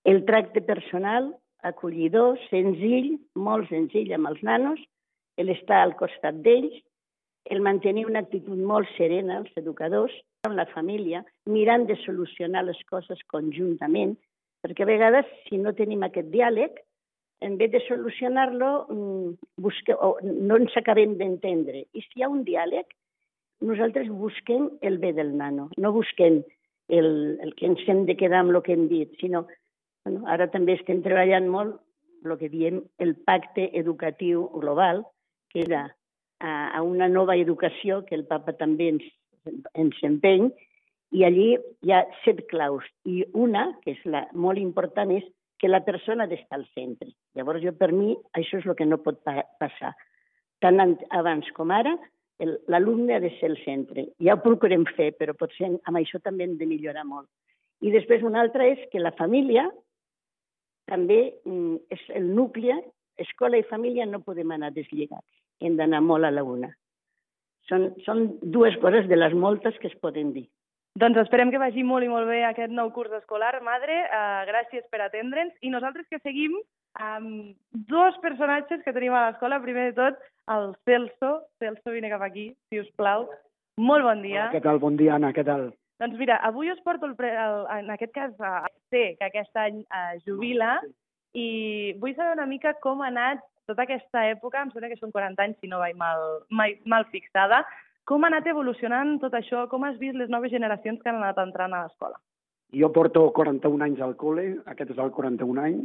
el 0.03 0.23
tracte 0.25 0.61
personal, 0.61 1.31
acollidor, 1.63 2.39
senzill, 2.49 3.13
molt 3.35 3.69
senzill 3.71 4.11
amb 4.17 4.29
els 4.33 4.41
nanos, 4.43 4.81
l'estar 5.39 5.79
al 5.81 5.95
costat 5.97 6.41
d'ells, 6.45 6.75
el 7.45 7.61
mantenir 7.61 8.05
una 8.07 8.23
actitud 8.23 8.57
molt 8.57 8.89
serena 8.97 9.37
als 9.39 9.51
educadors, 9.59 10.13
amb 10.47 10.55
la 10.55 10.65
família, 10.71 11.23
mirant 11.49 11.85
de 11.87 11.97
solucionar 12.03 12.63
les 12.67 12.79
coses 12.89 13.19
conjuntament, 13.31 14.15
perquè 14.63 14.85
a 14.85 14.89
vegades, 14.89 15.29
si 15.47 15.59
no 15.59 15.75
tenim 15.75 16.03
aquest 16.03 16.29
diàleg, 16.31 16.79
en 17.43 17.57
vez 17.59 17.71
de 17.71 17.81
solucionar-lo, 17.87 18.71
mm, 18.89 19.33
no 20.47 20.57
ens 20.57 20.77
acabem 20.79 21.17
d'entendre. 21.19 21.85
I 21.91 22.01
si 22.01 22.19
hi 22.19 22.23
ha 22.23 22.29
un 22.31 22.43
diàleg, 22.47 22.85
nosaltres 23.61 24.07
busquem 24.07 24.69
el 24.81 24.97
bé 24.97 25.11
del 25.13 25.35
nano, 25.35 25.69
no 25.77 25.91
busquem 25.91 26.43
el, 26.87 27.39
el 27.41 27.53
que 27.55 27.65
ens 27.65 27.83
hem 27.87 28.05
de 28.05 28.15
quedar 28.15 28.43
amb 28.43 28.55
el 28.55 28.61
que 28.63 28.73
hem 28.73 28.87
dit, 28.87 29.11
sinó 29.19 29.45
bueno, 30.05 30.23
ara 30.27 30.49
també 30.51 30.75
estem 30.75 31.01
treballant 31.03 31.47
molt 31.47 31.79
el 32.25 32.37
que 32.39 32.49
diem 32.51 32.81
el 33.03 33.15
pacte 33.27 33.69
educatiu 33.79 34.47
global, 34.59 35.03
que 35.51 35.63
era 35.63 35.85
a, 36.43 36.77
a 36.77 36.81
una 36.83 37.07
nova 37.07 37.35
educació 37.39 38.03
que 38.05 38.15
el 38.19 38.27
papa 38.27 38.53
també 38.59 38.91
ens, 38.93 39.05
ens 39.79 39.99
empeny, 40.03 40.49
i 41.13 41.23
allí 41.23 41.49
hi 41.85 41.93
ha 41.93 42.03
set 42.23 42.43
claus. 42.51 42.85
I 43.07 43.23
una, 43.33 43.69
que 43.83 43.95
és 43.95 44.01
la 44.09 44.25
molt 44.33 44.59
important, 44.59 45.13
és 45.15 45.25
que 45.61 45.69
la 45.71 45.83
persona 45.85 46.25
ha 46.25 46.31
d'estar 46.31 46.59
al 46.59 46.65
centre. 46.73 47.13
Llavors, 47.37 47.63
jo 47.63 47.71
per 47.79 47.93
mi, 47.95 48.11
això 48.39 48.59
és 48.59 48.67
el 48.67 48.75
que 48.79 48.87
no 48.89 48.99
pot 49.03 49.21
pa 49.23 49.45
passar. 49.61 49.93
Tant 50.63 50.81
abans 51.15 51.47
com 51.55 51.71
ara, 51.71 51.93
l'alumne 52.71 53.15
ha 53.15 53.21
de 53.23 53.31
ser 53.37 53.51
el 53.51 53.59
centre. 53.63 54.09
Ja 54.23 54.35
ho 54.35 54.41
procurem 54.43 54.83
fer, 54.97 55.13
però 55.19 55.35
potser 55.37 55.69
amb 55.71 55.99
això 55.99 56.19
també 56.23 56.47
hem 56.47 56.57
de 56.59 56.67
millorar 56.67 57.05
molt. 57.07 57.29
I 57.83 57.91
després 57.93 58.23
una 58.23 58.41
altra 58.41 58.67
és 58.67 58.81
que 58.91 58.99
la 58.99 59.13
família 59.15 59.69
també 60.91 61.21
mm, 61.45 61.77
és 61.93 62.03
el 62.17 62.27
nucli, 62.35 62.73
escola 63.21 63.59
i 63.59 63.67
família 63.69 64.07
no 64.09 64.23
podem 64.25 64.51
anar 64.51 64.73
deslligats 64.75 65.32
hem 65.63 65.77
d'anar 65.79 66.01
molt 66.03 66.27
a 66.27 66.31
la 66.33 66.43
una. 66.43 66.69
Són, 67.69 67.91
són 68.05 68.25
dues 68.41 68.75
coses 68.81 69.07
de 69.07 69.17
les 69.17 69.33
moltes 69.33 69.77
que 69.79 69.89
es 69.91 69.99
poden 70.03 70.33
dir. 70.35 70.47
Doncs 70.99 71.17
esperem 71.23 71.49
que 71.49 71.61
vagi 71.61 71.81
molt 71.87 72.05
i 72.05 72.09
molt 72.11 72.27
bé 72.29 72.43
aquest 72.45 72.73
nou 72.75 72.91
curs 72.93 73.13
escolar, 73.17 73.55
madre. 73.65 73.95
Uh, 74.13 74.43
gràcies 74.49 74.85
per 74.91 75.01
atendre'ns. 75.01 75.55
I 75.65 75.71
nosaltres 75.73 76.05
que 76.11 76.19
seguim 76.21 76.53
amb 77.01 77.55
dos 77.89 78.19
personatges 78.21 78.83
que 78.85 78.93
tenim 78.93 79.15
a 79.17 79.23
l'escola. 79.29 79.61
Primer 79.63 79.87
de 79.89 79.95
tot, 79.97 80.19
el 80.53 80.75
Celso. 80.85 81.31
Celso, 81.57 81.95
vine 81.95 82.11
cap 82.13 82.21
aquí, 82.27 82.51
si 82.69 82.83
us 82.83 82.91
plau. 82.99 83.25
Molt 83.81 84.05
bon 84.05 84.21
dia. 84.21 84.43
Hola, 84.43 84.53
què 84.53 84.61
tal? 84.67 84.83
Bon 84.83 84.99
dia, 84.99 85.15
Anna, 85.15 85.33
què 85.33 85.45
tal? 85.47 85.71
Doncs 86.03 86.19
mira, 86.19 86.37
avui 86.45 86.69
us 86.69 86.81
porto, 86.85 87.09
el, 87.09 87.15
el, 87.31 87.57
en 87.79 87.89
aquest 87.95 88.13
cas, 88.13 88.35
a 88.43 88.67
C, 88.91 89.15
que 89.17 89.31
aquest 89.31 89.57
any 89.57 89.81
uh, 89.87 90.19
jubila, 90.27 90.75
i 91.33 91.47
vull 92.01 92.13
saber 92.13 92.35
una 92.35 92.45
mica 92.49 92.75
com 92.83 93.01
ha 93.01 93.09
anat 93.09 93.41
tota 93.69 93.85
aquesta 93.85 94.25
època, 94.29 94.61
em 94.61 94.71
sembla 94.71 94.91
que 94.91 94.99
són 94.99 95.13
40 95.15 95.43
anys, 95.43 95.57
si 95.61 95.69
no 95.71 95.79
vaig 95.81 95.95
mal, 95.99 96.43
mal, 96.49 96.75
mal 96.85 97.07
fixada, 97.11 97.63
com 98.09 98.23
ha 98.23 98.29
anat 98.31 98.47
evolucionant 98.51 99.15
tot 99.21 99.35
això? 99.37 99.65
Com 99.71 99.85
has 99.87 99.97
vist 100.01 100.17
les 100.19 100.31
noves 100.31 100.51
generacions 100.51 101.01
que 101.01 101.11
han 101.11 101.21
anat 101.21 101.39
entrant 101.39 101.73
a 101.73 101.85
l'escola? 101.85 102.19
Jo 102.75 102.89
porto 102.91 103.29
41 103.35 103.85
anys 103.85 104.01
al 104.01 104.15
col·le, 104.19 104.47
aquest 104.67 104.91
és 104.95 104.99
el 104.99 105.11
41 105.15 105.61
any, 105.63 105.77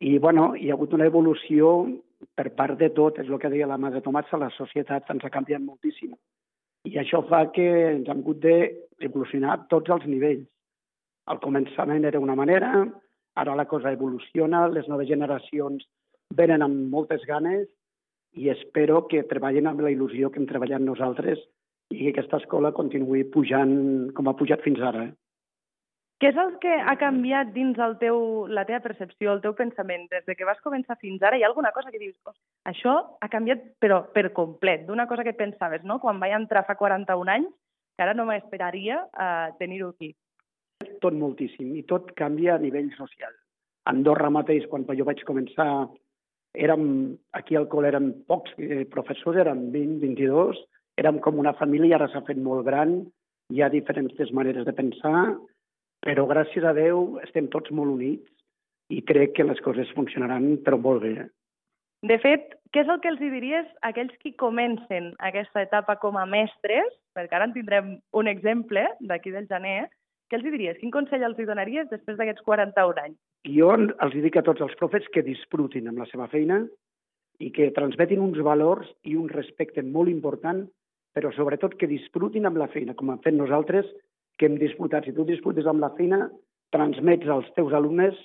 i 0.00 0.18
bueno, 0.22 0.52
hi 0.56 0.70
ha 0.70 0.74
hagut 0.74 0.94
una 0.94 1.06
evolució 1.10 1.72
per 2.38 2.48
part 2.58 2.78
de 2.78 2.88
tot, 2.94 3.18
és 3.22 3.28
el 3.28 3.38
que 3.42 3.50
deia 3.52 3.68
la 3.70 3.78
Madre 3.78 4.02
Tomàs, 4.02 4.30
la 4.38 4.50
societat 4.56 5.10
ens 5.14 5.26
ha 5.26 5.30
canviat 5.34 5.62
moltíssim. 5.62 6.14
I 6.86 6.98
això 7.02 7.20
fa 7.28 7.44
que 7.54 7.66
ens 7.92 8.08
hem 8.08 8.22
hagut 8.22 8.40
d'evolucionar 8.42 9.54
a 9.54 9.60
tots 9.70 9.90
els 9.94 10.06
nivells. 10.06 10.46
Al 11.28 11.42
començament 11.44 12.06
era 12.08 12.22
una 12.22 12.34
manera, 12.38 12.72
ara 13.36 13.54
la 13.54 13.66
cosa 13.70 13.92
evoluciona, 13.92 14.66
les 14.72 14.88
noves 14.88 15.10
generacions 15.10 15.84
venen 16.34 16.62
amb 16.62 16.88
moltes 16.92 17.24
ganes 17.28 17.66
i 18.36 18.50
espero 18.52 19.06
que 19.08 19.24
treballin 19.30 19.66
amb 19.66 19.80
la 19.84 19.92
il·lusió 19.94 20.30
que 20.30 20.40
hem 20.40 20.48
treballat 20.50 20.84
nosaltres 20.84 21.40
i 21.90 22.02
que 22.02 22.12
aquesta 22.12 22.42
escola 22.42 22.74
continuï 22.76 23.24
pujant 23.32 24.12
com 24.14 24.28
ha 24.28 24.36
pujat 24.36 24.62
fins 24.64 24.80
ara. 24.84 25.08
Eh? 25.08 25.12
Què 26.18 26.32
és 26.32 26.38
el 26.42 26.56
que 26.58 26.72
ha 26.90 26.96
canviat 26.98 27.52
dins 27.54 27.78
el 27.78 27.94
teu, 28.00 28.46
la 28.50 28.64
teva 28.66 28.80
percepció, 28.82 29.30
el 29.32 29.40
teu 29.40 29.54
pensament, 29.54 30.08
des 30.10 30.24
de 30.26 30.34
que 30.34 30.46
vas 30.48 30.58
començar 30.64 30.98
fins 30.98 31.22
ara? 31.22 31.38
Hi 31.38 31.44
ha 31.46 31.50
alguna 31.50 31.70
cosa 31.72 31.92
que 31.94 32.00
dius, 32.02 32.16
això 32.66 32.94
ha 33.22 33.28
canviat 33.30 33.62
però 33.78 34.00
per 34.14 34.32
complet, 34.34 34.82
d'una 34.88 35.06
cosa 35.06 35.22
que 35.24 35.36
pensaves, 35.38 35.84
no?, 35.86 36.00
quan 36.02 36.18
vaig 36.18 36.34
entrar 36.34 36.64
fa 36.66 36.74
41 36.80 37.30
anys, 37.36 37.52
que 37.96 38.02
ara 38.02 38.16
no 38.18 38.26
m'esperaria 38.26 38.98
uh, 39.06 39.54
tenir-ho 39.62 39.92
aquí. 39.94 40.10
Tot 41.02 41.14
moltíssim, 41.14 41.70
i 41.78 41.86
tot 41.86 42.10
canvia 42.18 42.56
a 42.56 42.62
nivell 42.62 42.90
social. 42.98 43.32
A 43.86 43.94
Andorra 43.94 44.30
mateix, 44.34 44.66
quan 44.66 44.84
jo 44.98 45.06
vaig 45.06 45.22
començar, 45.26 45.86
érem, 46.58 46.82
aquí 47.38 47.56
al 47.56 47.68
col·le 47.70 47.92
érem 47.92 48.10
pocs 48.30 48.54
eh, 48.58 48.84
professors, 48.90 49.38
érem 49.44 49.68
20, 49.74 50.00
22, 50.02 50.58
érem 50.98 51.20
com 51.24 51.38
una 51.38 51.54
família, 51.58 51.96
ara 51.96 52.10
s'ha 52.12 52.24
fet 52.26 52.40
molt 52.42 52.66
gran, 52.66 52.98
hi 53.54 53.62
ha 53.62 53.70
diferents 53.72 54.32
maneres 54.34 54.66
de 54.66 54.74
pensar, 54.76 55.36
però 56.04 56.26
gràcies 56.30 56.66
a 56.66 56.74
Déu 56.76 57.18
estem 57.24 57.48
tots 57.52 57.72
molt 57.74 57.94
units 57.94 58.28
i 58.94 59.02
crec 59.04 59.34
que 59.36 59.46
les 59.46 59.60
coses 59.64 59.90
funcionaran 59.96 60.56
però 60.66 60.78
molt 60.80 61.04
bé. 61.04 61.14
Eh? 61.24 61.28
De 62.08 62.18
fet, 62.22 62.54
què 62.72 62.84
és 62.84 62.90
el 62.92 63.00
que 63.02 63.10
els 63.10 63.20
diries 63.22 63.66
a 63.82 63.90
aquells 63.90 64.14
que 64.22 64.36
comencen 64.38 65.10
aquesta 65.30 65.64
etapa 65.64 65.96
com 66.02 66.18
a 66.18 66.26
mestres, 66.30 66.92
perquè 67.16 67.38
ara 67.38 67.48
en 67.48 67.54
tindrem 67.56 67.96
un 68.14 68.30
exemple 68.30 68.84
d'aquí 69.00 69.32
del 69.34 69.48
gener, 69.50 69.88
què 70.28 70.36
els 70.36 70.44
diries? 70.44 70.76
Quin 70.80 70.92
consell 70.92 71.24
els 71.24 71.38
hi 71.40 71.46
donaries 71.48 71.88
després 71.88 72.18
d'aquests 72.18 72.44
41 72.44 73.00
anys? 73.04 73.16
Jo 73.48 73.70
els 73.78 74.16
dic 74.20 74.36
a 74.36 74.44
tots 74.44 74.60
els 74.64 74.74
profets 74.80 75.08
que 75.14 75.24
disfrutin 75.24 75.88
amb 75.88 76.02
la 76.02 76.08
seva 76.10 76.28
feina 76.28 76.60
i 77.40 77.52
que 77.54 77.70
transmetin 77.76 78.20
uns 78.20 78.40
valors 78.44 78.90
i 79.08 79.14
un 79.16 79.28
respecte 79.30 79.84
molt 79.86 80.10
important, 80.12 80.66
però 81.14 81.30
sobretot 81.32 81.78
que 81.78 81.88
disfrutin 81.90 82.48
amb 82.48 82.58
la 82.60 82.68
feina, 82.72 82.96
com 82.98 83.12
hem 83.12 83.22
fet 83.24 83.36
nosaltres, 83.38 83.86
que 84.38 84.46
hem 84.46 84.58
disfrutat. 84.60 85.06
Si 85.06 85.14
tu 85.16 85.24
disfrutes 85.26 85.66
amb 85.66 85.80
la 85.82 85.94
feina, 85.96 86.26
transmets 86.74 87.30
als 87.32 87.48
teus 87.56 87.72
alumnes 87.72 88.18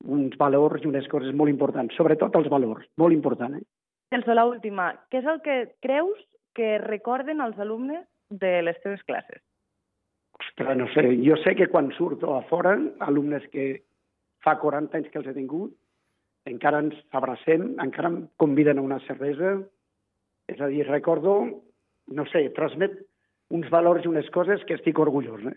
uns 0.00 0.36
valors 0.40 0.80
i 0.80 0.88
unes 0.88 1.06
coses 1.12 1.34
molt 1.36 1.52
importants, 1.52 1.94
sobretot 1.98 2.36
els 2.38 2.48
valors, 2.48 2.86
molt 2.96 3.12
important. 3.12 3.58
Eh? 3.58 3.66
Celso, 4.14 4.34
l'última. 4.34 4.94
Què 5.12 5.20
és 5.20 5.28
el 5.28 5.42
que 5.44 5.60
creus 5.84 6.24
que 6.56 6.78
recorden 6.82 7.44
els 7.44 7.58
alumnes 7.60 8.06
de 8.30 8.60
les 8.64 8.80
teves 8.80 9.02
classes? 9.04 9.42
Ostres, 10.40 10.76
no 10.76 10.88
sé. 10.94 11.04
Jo 11.24 11.36
sé 11.44 11.54
que 11.56 11.68
quan 11.68 11.90
surto 11.96 12.34
a 12.36 12.42
fora, 12.48 12.74
alumnes 13.06 13.44
que 13.52 13.82
fa 14.44 14.56
40 14.58 14.96
anys 14.96 15.10
que 15.12 15.20
els 15.20 15.28
he 15.28 15.36
tingut, 15.36 15.74
encara 16.48 16.80
ens 16.80 16.96
abracem, 17.16 17.74
encara 17.82 18.08
em 18.08 18.20
conviden 18.40 18.80
a 18.80 18.84
una 18.86 19.00
cervesa. 19.06 19.58
És 20.50 20.60
a 20.60 20.70
dir, 20.72 20.86
recordo, 20.88 21.34
no 22.10 22.24
sé, 22.32 22.46
transmet 22.56 22.96
uns 23.54 23.68
valors 23.70 24.06
i 24.06 24.10
unes 24.10 24.30
coses 24.34 24.62
que 24.66 24.78
estic 24.78 24.98
orgullós. 24.98 25.44
Eh? 25.50 25.56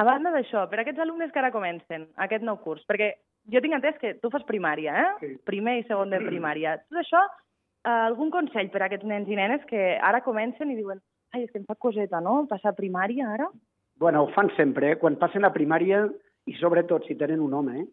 A 0.00 0.04
banda 0.08 0.32
d'això, 0.34 0.66
per 0.68 0.80
a 0.80 0.82
aquests 0.82 1.04
alumnes 1.04 1.32
que 1.32 1.40
ara 1.40 1.52
comencen 1.54 2.08
aquest 2.26 2.44
nou 2.44 2.58
curs, 2.64 2.82
perquè 2.88 3.12
jo 3.52 3.62
tinc 3.62 3.76
entès 3.78 3.98
que 4.00 4.14
tu 4.20 4.30
fas 4.32 4.44
primària, 4.48 4.96
eh? 4.96 5.08
Sí. 5.20 5.32
Primer 5.48 5.78
i 5.80 5.86
segon 5.88 6.12
de 6.12 6.20
primària. 6.22 6.78
Tot 6.88 7.00
això, 7.02 7.22
eh, 7.84 7.96
algun 8.10 8.30
consell 8.34 8.70
per 8.72 8.82
a 8.82 8.86
aquests 8.90 9.06
nens 9.08 9.28
i 9.28 9.38
nenes 9.38 9.64
que 9.70 9.98
ara 10.00 10.22
comencen 10.26 10.70
i 10.70 10.78
diuen 10.78 11.00
ai, 11.32 11.44
és 11.44 11.50
que 11.50 11.60
em 11.60 11.66
fa 11.68 11.78
coseta, 11.80 12.20
no?, 12.24 12.42
passar 12.50 12.74
primària 12.76 13.30
ara? 13.34 13.48
Bueno, 14.02 14.24
ho 14.24 14.32
fan 14.34 14.50
sempre, 14.56 14.92
eh? 14.92 14.98
Quan 15.00 15.18
passen 15.20 15.44
a 15.44 15.52
primària, 15.54 16.04
i 16.48 16.56
sobretot 16.58 17.06
si 17.06 17.16
tenen 17.18 17.40
un 17.40 17.54
home, 17.54 17.80
eh? 17.84 17.86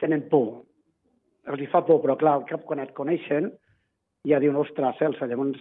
tenen 0.00 0.26
por. 0.32 0.64
Els 1.46 1.62
hi 1.62 1.68
fa 1.72 1.82
por, 1.86 2.02
però 2.02 2.16
clar, 2.20 2.34
al 2.38 2.46
cap 2.48 2.64
quan 2.68 2.82
et 2.82 2.92
coneixen, 2.96 3.50
ja 4.26 4.40
diuen, 4.42 4.58
ostres, 4.60 4.96
Celsa, 4.98 5.28
llavors 5.30 5.60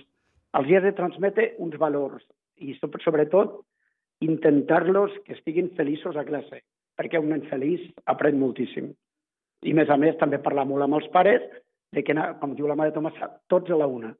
els 0.55 0.69
hi 0.69 0.77
has 0.77 0.85
de 0.85 0.93
transmetre 0.95 1.49
uns 1.63 1.75
valors 1.79 2.23
i 2.63 2.75
sobretot 2.79 3.57
intentar-los 4.23 5.11
que 5.25 5.35
estiguin 5.35 5.73
feliços 5.75 6.15
a 6.15 6.23
classe, 6.27 6.61
perquè 6.95 7.19
un 7.19 7.33
nen 7.33 7.43
feliç 7.49 7.83
aprèn 8.11 8.39
moltíssim. 8.39 8.93
I, 9.65 9.73
a 9.73 9.75
més 9.81 9.91
a 9.91 9.97
més, 9.99 10.15
també 10.21 10.39
parlar 10.39 10.63
molt 10.69 10.85
amb 10.85 10.95
els 10.99 11.09
pares 11.11 11.43
de 11.95 12.03
que, 12.05 12.15
com 12.39 12.55
diu 12.55 12.69
la 12.69 12.77
mare 12.79 12.93
de 12.93 12.99
Tomàs, 12.99 13.19
tots 13.51 13.71
a 13.71 13.79
la 13.79 13.89
una. 13.91 14.13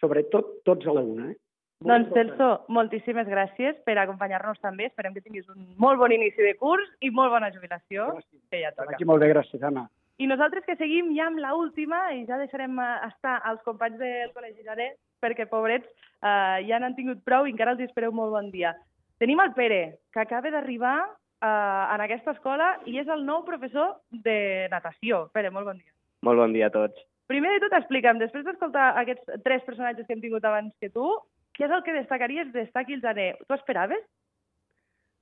Sobretot, 0.00 0.62
tots 0.64 0.88
a 0.88 0.96
la 0.96 1.04
una. 1.04 1.28
Eh? 1.32 1.36
Molt 1.82 2.08
doncs, 2.08 2.12
Celso, 2.14 2.48
moltíssimes 2.72 3.26
gràcies 3.28 3.78
per 3.86 3.96
acompanyar-nos 3.98 4.60
també. 4.62 4.86
Esperem 4.90 5.14
que 5.14 5.22
tinguis 5.24 5.48
un 5.50 5.64
molt 5.82 5.98
bon 5.98 6.12
inici 6.14 6.42
de 6.44 6.54
curs 6.60 6.88
i 7.00 7.10
molt 7.10 7.32
bona 7.34 7.50
jubilació, 7.54 8.06
Gràcies. 8.14 8.42
que 8.50 8.60
ja 8.62 8.72
toca. 8.76 8.94
Aquí 8.94 9.04
molt 9.08 9.22
bé, 9.22 9.32
gràcies, 9.32 9.62
Anna. 9.62 9.88
I 10.18 10.28
nosaltres 10.28 10.64
que 10.64 10.76
seguim 10.76 11.14
ja 11.16 11.26
amb 11.26 11.40
la 11.42 11.54
última 11.58 12.12
i 12.14 12.24
ja 12.28 12.38
deixarem 12.38 12.78
eh, 12.78 12.90
estar 13.08 13.40
als 13.48 13.62
companys 13.66 13.98
del 13.98 14.30
Col·legi 14.36 14.62
Jaré 14.64 14.92
perquè, 15.22 15.48
pobrets, 15.48 15.88
eh, 16.22 16.62
ja 16.68 16.78
n'han 16.78 16.94
tingut 16.94 17.24
prou 17.24 17.46
i 17.46 17.54
encara 17.54 17.74
els 17.74 17.82
espereu 17.86 18.12
molt 18.12 18.30
bon 18.34 18.50
dia. 18.52 18.74
Tenim 19.18 19.40
el 19.40 19.54
Pere, 19.54 19.98
que 20.12 20.20
acaba 20.20 20.50
d'arribar 20.50 20.98
eh, 21.42 21.94
en 21.94 22.04
aquesta 22.04 22.36
escola 22.36 22.76
i 22.86 22.98
és 23.02 23.08
el 23.08 23.24
nou 23.26 23.42
professor 23.48 23.96
de 24.10 24.68
natació. 24.70 25.28
Pere, 25.32 25.50
molt 25.50 25.66
bon 25.66 25.80
dia. 25.80 25.90
Molt 26.22 26.38
bon 26.38 26.52
dia 26.54 26.68
a 26.70 26.74
tots. 26.74 27.00
Primer 27.30 27.54
de 27.54 27.62
tot, 27.64 27.74
explica'm, 27.78 28.18
després 28.20 28.44
d'escoltar 28.44 28.92
aquests 29.00 29.42
tres 29.44 29.62
personatges 29.64 30.06
que 30.06 30.12
hem 30.12 30.20
tingut 30.20 30.44
abans 30.44 30.74
que 30.82 30.90
tu, 30.92 31.06
què 31.56 31.66
és 31.66 31.72
el 31.74 31.84
que 31.84 31.94
destacaries 31.96 32.50
d'estar 32.52 32.82
aquí 32.82 32.96
al 32.96 33.04
gener? 33.04 33.30
Tu 33.46 33.54
esperaves? 33.54 34.02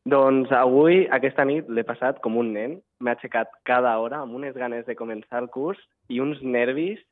Doncs 0.08 0.52
avui, 0.56 1.04
aquesta 1.12 1.44
nit, 1.44 1.68
l'he 1.68 1.84
passat 1.84 2.20
com 2.24 2.38
un 2.40 2.54
nen. 2.54 2.78
M'he 3.04 3.12
aixecat 3.12 3.50
cada 3.68 3.92
hora 4.00 4.22
amb 4.22 4.36
unes 4.38 4.56
ganes 4.56 4.86
de 4.86 4.96
començar 4.96 5.42
el 5.42 5.50
curs 5.52 5.80
i 6.08 6.20
uns 6.24 6.40
nervis, 6.40 7.02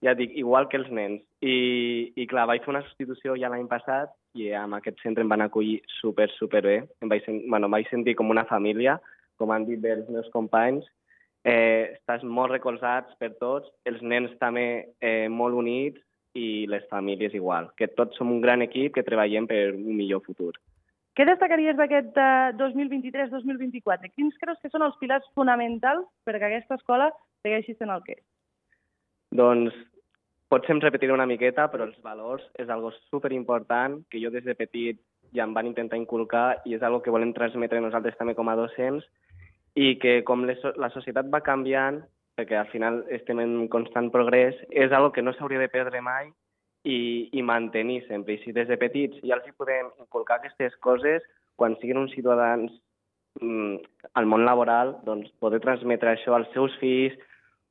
ja 0.00 0.14
dic, 0.16 0.32
igual 0.40 0.68
que 0.70 0.80
els 0.80 0.88
nens. 0.88 1.20
I, 1.44 2.12
i 2.16 2.26
clar, 2.30 2.46
vaig 2.48 2.64
fer 2.64 2.72
una 2.72 2.84
substitució 2.86 3.36
ja 3.36 3.50
l'any 3.52 3.68
passat 3.68 4.14
i 4.38 4.48
amb 4.56 4.78
aquest 4.78 5.02
centre 5.04 5.26
em 5.26 5.32
van 5.32 5.44
acollir 5.44 5.80
super, 5.98 6.30
super 6.38 6.62
bé. 6.64 6.78
Em 7.04 7.12
vaig, 7.12 7.26
sen 7.26 7.42
bueno, 7.50 7.68
em 7.68 7.76
vaig 7.76 7.90
sentir 7.92 8.16
com 8.16 8.32
una 8.32 8.46
família, 8.48 8.96
com 9.36 9.52
han 9.52 9.68
dit 9.68 9.80
bé 9.82 9.98
els 9.98 10.08
meus 10.08 10.30
companys. 10.32 10.86
Eh, 11.44 11.96
estàs 11.98 12.24
molt 12.24 12.52
recolzats 12.52 13.12
per 13.20 13.34
tots, 13.40 13.68
els 13.88 14.00
nens 14.04 14.32
també 14.40 14.66
eh, 15.00 15.28
molt 15.28 15.56
units 15.56 16.00
i 16.34 16.66
les 16.70 16.86
famílies 16.88 17.34
igual, 17.34 17.70
que 17.76 17.88
tots 17.88 18.16
som 18.18 18.30
un 18.30 18.40
gran 18.40 18.62
equip 18.62 18.94
que 18.94 19.06
treballem 19.06 19.48
per 19.50 19.72
un 19.74 19.96
millor 19.96 20.22
futur. 20.26 20.52
Què 21.18 21.26
destacaries 21.26 21.76
d'aquest 21.76 22.16
uh, 22.16 22.52
2023-2024? 22.60 24.12
Quins 24.14 24.36
creus 24.40 24.60
que 24.62 24.70
són 24.70 24.86
els 24.86 24.98
pilars 25.00 25.26
fonamentals 25.34 26.06
perquè 26.24 26.46
aquesta 26.46 26.78
escola 26.78 27.10
segueixi 27.42 27.74
sent 27.74 27.90
el 27.90 28.04
que 28.06 28.14
és? 28.14 28.24
Doncs 29.34 29.74
potser 30.50 30.74
em 30.74 30.82
repetiré 30.82 31.14
una 31.14 31.26
miqueta, 31.30 31.66
però 31.70 31.86
els 31.86 31.98
valors 32.02 32.46
és 32.58 32.70
algo 32.70 32.92
super 33.10 33.32
important 33.34 34.00
que 34.10 34.22
jo 34.22 34.30
des 34.30 34.46
de 34.46 34.54
petit 34.58 35.02
ja 35.34 35.44
em 35.46 35.54
van 35.54 35.68
intentar 35.68 35.98
inculcar 35.98 36.62
i 36.66 36.74
és 36.74 36.82
algo 36.82 37.02
que 37.02 37.12
volem 37.14 37.34
transmetre 37.34 37.82
nosaltres 37.82 38.16
també 38.18 38.34
com 38.38 38.48
a 38.50 38.56
docents 38.58 39.06
i 39.78 39.94
que 40.02 40.20
com 40.26 40.42
les, 40.46 40.62
la 40.76 40.90
societat 40.90 41.30
va 41.30 41.42
canviant, 41.46 42.00
perquè 42.40 42.56
al 42.56 42.70
final 42.72 43.02
estem 43.12 43.40
en 43.44 43.68
constant 43.68 44.08
progrés, 44.14 44.56
és 44.72 44.92
algo 44.96 45.12
que 45.12 45.22
no 45.22 45.36
s'hauria 45.36 45.60
de 45.60 45.68
perdre 45.68 46.00
mai 46.00 46.30
i, 46.88 47.28
i 47.36 47.42
mantenir 47.44 48.00
sempre. 48.08 48.34
I 48.38 48.44
si 48.44 48.56
des 48.56 48.68
de 48.70 48.78
petits 48.80 49.20
ja 49.20 49.36
els 49.36 49.48
hi 49.48 49.56
podem 49.56 49.92
inculcar 50.00 50.40
aquestes 50.40 50.76
coses, 50.80 51.26
quan 51.60 51.76
siguin 51.80 52.00
uns 52.00 52.14
ciutadans 52.16 52.72
mm, 53.42 53.76
al 54.16 54.30
món 54.30 54.46
laboral, 54.48 54.96
doncs 55.04 55.28
poder 55.44 55.60
transmetre 55.60 56.14
això 56.14 56.36
als 56.36 56.48
seus 56.56 56.76
fills 56.80 57.18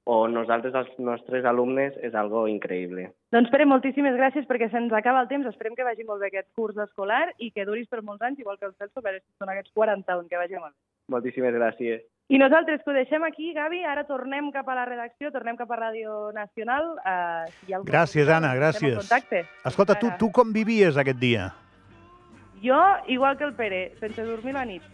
o 0.09 0.27
nosaltres 0.29 0.73
als 0.73 0.93
nostres 0.97 1.45
alumnes 1.45 1.97
és 2.05 2.15
algo 2.17 2.45
increïble. 2.49 3.09
Doncs 3.33 3.49
Pere, 3.53 3.65
moltíssimes 3.69 4.15
gràcies 4.17 4.47
perquè 4.49 4.69
se'ns 4.69 4.93
acaba 4.97 5.21
el 5.21 5.29
temps. 5.29 5.49
Esperem 5.49 5.75
que 5.77 5.85
vagi 5.85 6.05
molt 6.05 6.21
bé 6.23 6.29
aquest 6.29 6.49
curs 6.57 6.77
escolar 6.85 7.27
i 7.37 7.51
que 7.53 7.65
duris 7.65 7.89
per 7.89 8.01
molts 8.05 8.25
anys, 8.25 8.41
igual 8.41 8.57
que 8.57 8.69
el 8.69 8.77
Celso, 8.77 9.03
per 9.05 9.19
si 9.19 9.27
són 9.37 9.51
aquests 9.53 9.73
41, 9.77 10.29
que 10.29 10.41
vagi 10.41 10.57
molt 10.57 10.73
bé. 10.73 10.79
Moltíssimes 11.13 11.53
gràcies. 11.57 12.01
I 12.29 12.37
nosaltres 12.37 12.83
que 12.85 12.91
ho 12.91 12.93
deixem 12.93 13.23
aquí, 13.25 13.47
Gavi, 13.55 13.79
ara 13.89 14.03
tornem 14.05 14.51
cap 14.53 14.67
a 14.69 14.75
la 14.77 14.83
redacció, 14.85 15.31
tornem 15.33 15.57
cap 15.57 15.71
a 15.73 15.79
Ràdio 15.79 16.29
Nacional. 16.35 16.91
Uh, 17.01 17.49
si 17.55 17.71
hi 17.71 17.73
ha 17.73 17.79
Gràcies, 17.87 18.29
Anna, 18.29 18.51
gràcies. 18.53 19.09
Escolta, 19.65 19.95
tu, 19.97 20.11
tu 20.19 20.29
com 20.29 20.53
vivies 20.53 20.99
aquest 21.01 21.17
dia? 21.17 21.47
Jo, 22.61 22.77
igual 23.07 23.39
que 23.39 23.47
el 23.49 23.55
Pere, 23.57 23.95
sense 23.97 24.21
dormir 24.27 24.53
la 24.53 24.65
nit. 24.69 24.85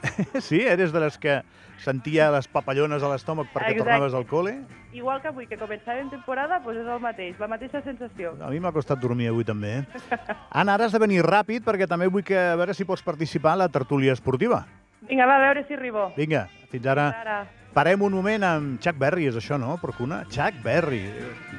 Sí? 0.40 0.62
Eres 0.64 0.92
de 0.94 1.00
les 1.04 1.18
que 1.20 1.42
sentia 1.84 2.30
les 2.32 2.48
papallones 2.48 3.04
a 3.04 3.12
l'estómac 3.12 3.52
perquè 3.52 3.74
Exacte. 3.74 3.84
tornaves 3.84 4.16
al 4.16 4.24
col·le? 4.30 4.54
Igual 4.96 5.20
que 5.20 5.28
avui, 5.28 5.46
que 5.50 5.58
començàvem 5.60 6.08
temporada, 6.08 6.62
doncs 6.64 6.80
és 6.80 6.88
el 6.88 7.02
mateix, 7.04 7.38
la 7.42 7.50
mateixa 7.52 7.82
sensació. 7.84 8.32
A 8.40 8.48
mi 8.48 8.64
m'ha 8.64 8.72
costat 8.72 9.02
dormir 9.02 9.28
avui 9.28 9.44
també. 9.44 9.82
Eh? 9.82 10.08
Anna, 10.62 10.78
ara 10.78 10.88
has 10.88 10.96
de 10.96 11.04
venir 11.04 11.20
ràpid 11.26 11.68
perquè 11.68 11.90
també 11.90 12.08
vull 12.08 12.24
que, 12.24 12.38
a 12.38 12.56
veure 12.56 12.72
si 12.72 12.88
pots 12.88 13.04
participar 13.04 13.58
en 13.58 13.66
la 13.66 13.68
tertúlia 13.68 14.16
esportiva. 14.16 14.64
Vinga, 15.04 15.28
va, 15.28 15.36
a 15.36 15.44
veure 15.50 15.66
si 15.68 15.76
arribo. 15.76 16.08
Vinga, 16.16 16.48
fins 16.72 16.86
ara. 16.86 17.08
Ara. 17.22 17.38
Parem 17.74 18.02
un 18.02 18.14
moment 18.16 18.42
amb 18.42 18.78
Chuck 18.82 18.98
Berry, 18.98 19.28
és 19.30 19.36
això, 19.38 19.58
no, 19.60 19.76
Porcuna? 19.78 20.22
Chuck 20.32 20.62
Berry. 20.64 21.02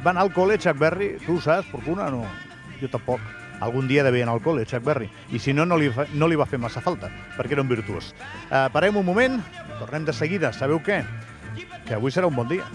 Va 0.04 0.12
anar 0.12 0.26
al 0.26 0.34
col·le, 0.36 0.58
Chuck 0.60 0.80
Berry? 0.82 1.14
Tu 1.24 1.38
ho 1.38 1.44
saps, 1.44 1.70
Porcuna? 1.72 2.10
No. 2.12 2.26
Jo 2.82 2.90
tampoc. 2.92 3.24
Algun 3.64 3.88
dia 3.88 4.04
devia 4.08 4.26
anar 4.26 4.38
al 4.38 4.44
col·le, 4.44 4.66
Chuck 4.68 4.84
Berry. 4.84 5.10
I 5.32 5.40
si 5.40 5.54
no, 5.54 5.66
no 5.70 5.78
li, 5.80 5.92
fa, 5.94 6.08
no 6.14 6.28
li 6.28 6.40
va 6.40 6.48
fer 6.50 6.60
massa 6.60 6.84
falta, 6.84 7.12
perquè 7.38 7.56
era 7.56 7.64
un 7.64 7.72
virtuós. 7.72 8.14
Uh, 8.50 8.68
parem 8.74 9.00
un 9.00 9.08
moment, 9.08 9.40
tornem 9.80 10.08
de 10.08 10.16
seguida. 10.16 10.52
Sabeu 10.56 10.82
què? 10.84 11.04
Que 11.86 12.00
avui 12.00 12.12
serà 12.12 12.28
un 12.28 12.36
bon 12.40 12.50
dia. 12.52 12.66